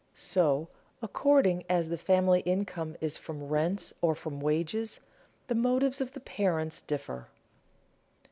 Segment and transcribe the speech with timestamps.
[0.15, 0.67] So,
[1.03, 4.99] according as the family income is from rents or from wages,
[5.45, 7.27] the motives of the parents differ.